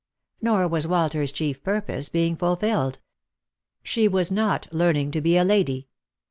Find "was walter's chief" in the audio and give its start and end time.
0.67-1.63